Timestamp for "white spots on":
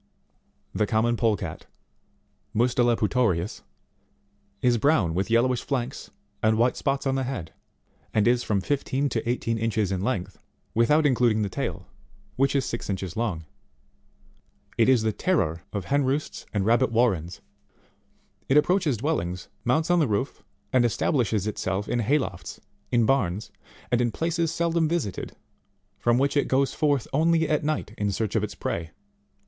6.57-7.13